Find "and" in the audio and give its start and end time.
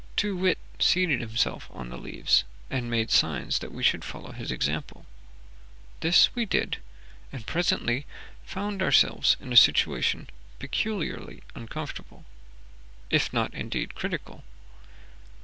2.71-2.89, 7.31-7.45